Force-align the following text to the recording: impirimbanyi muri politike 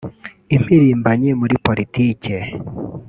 impirimbanyi 0.55 1.29
muri 1.39 1.55
politike 1.65 2.33